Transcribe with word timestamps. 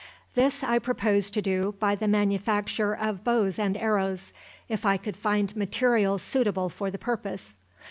This 0.33 0.63
I 0.63 0.79
proposed 0.79 1.31
to 1.35 1.43
do 1.43 1.75
by 1.79 1.93
the 1.93 2.07
manufacture 2.07 2.95
of 2.95 3.23
bows 3.23 3.59
and 3.59 3.77
arrows, 3.77 4.33
if 4.67 4.83
I 4.83 4.97
could 4.97 5.15
find 5.15 5.55
materials 5.55 6.23
suitable 6.23 6.69
for 6.69 6.89
the 6.89 6.97
purpose. 6.97 7.55